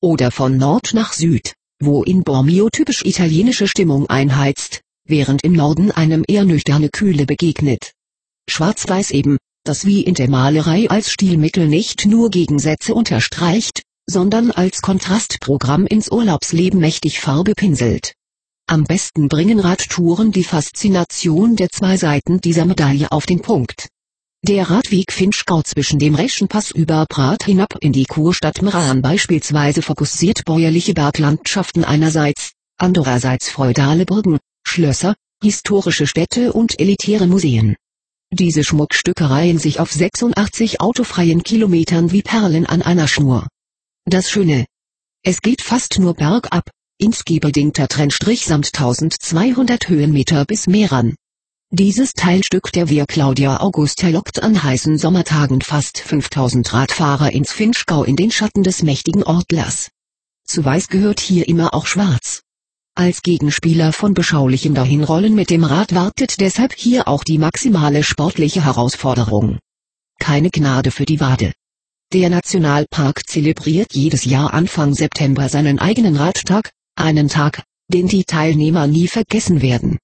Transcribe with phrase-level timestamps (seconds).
[0.00, 5.90] Oder von Nord nach Süd, wo in Bormio typisch italienische Stimmung einheizt, während im Norden
[5.90, 7.92] einem eher nüchterne Kühle begegnet.
[8.48, 14.82] Schwarz-Weiß eben, das wie in der Malerei als Stilmittel nicht nur Gegensätze unterstreicht, sondern als
[14.82, 18.14] Kontrastprogramm ins Urlaubsleben mächtig Farbe pinselt.
[18.66, 23.88] Am besten bringen Radtouren die Faszination der zwei Seiten dieser Medaille auf den Punkt.
[24.42, 30.46] Der Radweg Finchgau zwischen dem Reschenpass über Prat hinab in die Kurstadt Meran beispielsweise fokussiert
[30.46, 37.76] bäuerliche Berglandschaften einerseits, andererseits feudale Burgen, Schlösser, historische Städte und elitäre Museen.
[38.32, 43.46] Diese Schmuckstücke reihen sich auf 86 autofreien Kilometern wie Perlen an einer Schnur.
[44.06, 44.64] Das Schöne.
[45.22, 51.14] Es geht fast nur bergab, ins bedingter Trennstrich samt 1200 Höhenmeter bis Meran.
[51.72, 58.02] Dieses Teilstück der Via Claudia Augusta lockt an heißen Sommertagen fast 5000 Radfahrer ins Finchgau
[58.02, 59.88] in den Schatten des mächtigen Ortlers.
[60.44, 62.42] Zu Weiß gehört hier immer auch Schwarz.
[62.96, 68.64] Als Gegenspieler von beschaulichem Dahinrollen mit dem Rad wartet deshalb hier auch die maximale sportliche
[68.64, 69.60] Herausforderung.
[70.18, 71.52] Keine Gnade für die Wade.
[72.12, 78.88] Der Nationalpark zelebriert jedes Jahr Anfang September seinen eigenen Radtag, einen Tag, den die Teilnehmer
[78.88, 79.98] nie vergessen werden.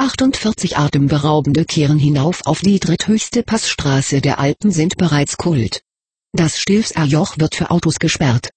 [0.00, 5.82] 48 Atemberaubende kehren hinauf auf die dritthöchste Passstraße der Alpen sind bereits Kult.
[6.32, 8.48] Das Stilfserjoch wird für Autos gesperrt.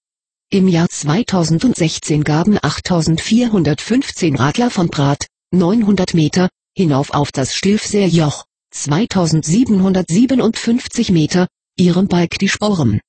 [0.50, 11.12] Im Jahr 2016 gaben 8415 Radler von Prat, 900 Meter, hinauf auf das Stilfserjoch, 2757
[11.12, 13.02] Meter, ihrem Bike die Sporen.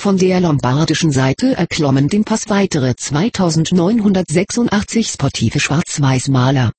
[0.00, 6.72] Von der lombardischen Seite erklommen den Pass weitere 2986 sportive Schwarz-Weiß-Maler.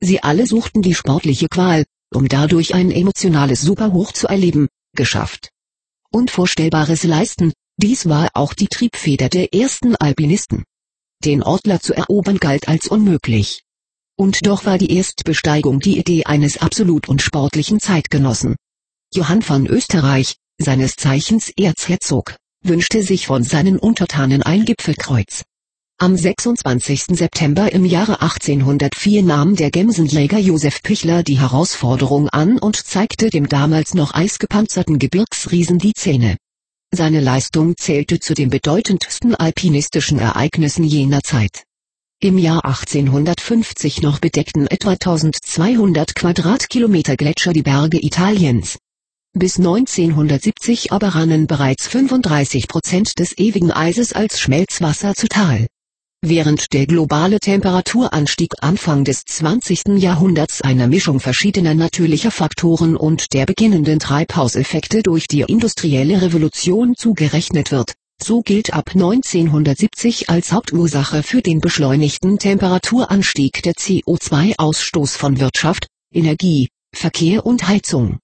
[0.00, 5.50] Sie alle suchten die sportliche Qual, um dadurch ein emotionales Superhoch zu erleben, geschafft.
[6.10, 10.64] Unvorstellbares leisten, dies war auch die Triebfeder der ersten Alpinisten.
[11.24, 13.62] Den Ortler zu erobern galt als unmöglich.
[14.16, 18.56] Und doch war die Erstbesteigung die Idee eines absolut unsportlichen Zeitgenossen.
[19.14, 25.44] Johann von Österreich, seines Zeichens Erzherzog, wünschte sich von seinen Untertanen ein Gipfelkreuz.
[26.00, 27.18] Am 26.
[27.18, 33.48] September im Jahre 1804 nahm der Gemsenjäger Josef Pichler die Herausforderung an und zeigte dem
[33.48, 36.36] damals noch eisgepanzerten Gebirgsriesen die Zähne.
[36.94, 41.64] Seine Leistung zählte zu den bedeutendsten alpinistischen Ereignissen jener Zeit.
[42.20, 48.78] Im Jahr 1850 noch bedeckten etwa 1200 Quadratkilometer Gletscher die Berge Italiens.
[49.32, 55.66] Bis 1970 aber rannen bereits 35 Prozent des ewigen Eises als Schmelzwasser zu Tal.
[56.24, 59.98] Während der globale Temperaturanstieg Anfang des 20.
[59.98, 67.70] Jahrhunderts einer Mischung verschiedener natürlicher Faktoren und der beginnenden Treibhauseffekte durch die industrielle Revolution zugerechnet
[67.70, 75.86] wird, so gilt ab 1970 als Hauptursache für den beschleunigten Temperaturanstieg der CO2-Ausstoß von Wirtschaft,
[76.12, 78.18] Energie, Verkehr und Heizung.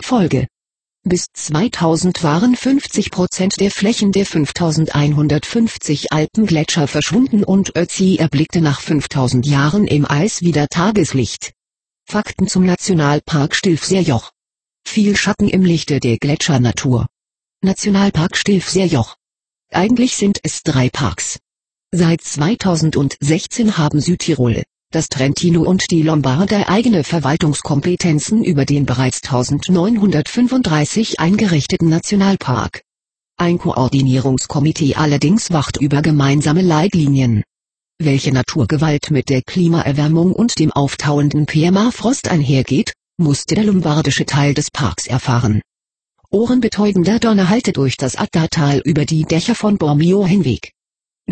[0.00, 0.46] Folge.
[1.04, 8.80] Bis 2000 waren 50 Prozent der Flächen der 5150 Alpengletscher verschwunden und Ötzi erblickte nach
[8.80, 11.54] 5000 Jahren im Eis wieder Tageslicht.
[12.04, 14.30] Fakten zum Nationalpark Stilfserjoch.
[14.86, 17.08] Viel Schatten im Lichte der Gletschernatur.
[17.62, 19.16] Nationalpark Stilfserjoch.
[19.70, 21.40] Eigentlich sind es drei Parks.
[21.90, 31.18] Seit 2016 haben Südtirol, das Trentino und die Lombarder eigene Verwaltungskompetenzen über den bereits 1935
[31.18, 32.82] eingerichteten Nationalpark.
[33.36, 37.42] Ein Koordinierungskomitee allerdings wacht über gemeinsame Leitlinien.
[37.98, 44.70] Welche Naturgewalt mit der Klimaerwärmung und dem auftauenden Permafrost einhergeht, musste der lombardische Teil des
[44.70, 45.62] Parks erfahren.
[46.30, 50.72] Ohrenbetäubender Donner hallte durch das Addatal über die Dächer von Bormio hinweg.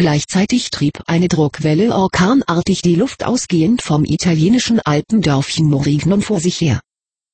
[0.01, 6.81] Gleichzeitig trieb eine Druckwelle orkanartig die Luft ausgehend vom italienischen Alpendörfchen Morignon vor sich her.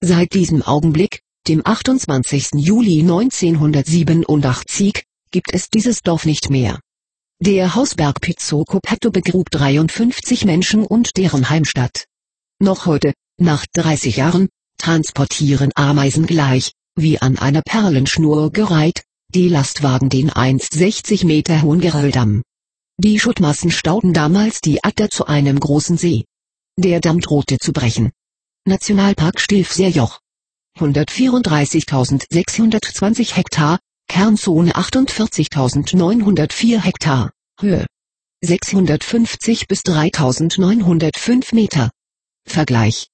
[0.00, 2.48] Seit diesem Augenblick, dem 28.
[2.56, 6.80] Juli 1987, gibt es dieses Dorf nicht mehr.
[7.40, 12.06] Der Hausberg Pizzoco Petto begrub 53 Menschen und deren Heimstatt.
[12.58, 20.08] Noch heute, nach 30 Jahren, transportieren Ameisen gleich, wie an einer Perlenschnur gereiht, die Lastwagen
[20.08, 22.42] den einst 60 Meter hohen Gerölldamm.
[22.98, 26.24] Die Schuttmassen stauten damals die Adder zu einem großen See.
[26.78, 28.10] Der Damm drohte zu brechen.
[28.64, 30.18] Nationalpark Stilfserjoch.
[30.78, 37.84] 134.620 Hektar, Kernzone 48.904 Hektar, Höhe
[38.42, 41.90] 650 bis 3.905 Meter.
[42.46, 43.08] Vergleich.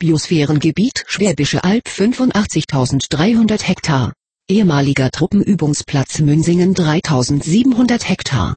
[0.00, 4.12] Biosphärengebiet Schwäbische Alb 85.300 Hektar.
[4.48, 8.56] Ehemaliger Truppenübungsplatz Münsingen 3700 Hektar.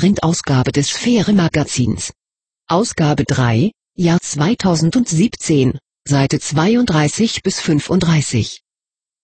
[0.00, 2.12] Printausgabe des Sphäre-Magazins.
[2.68, 5.78] Ausgabe 3, Jahr 2017,
[6.08, 8.62] Seite 32 bis 35.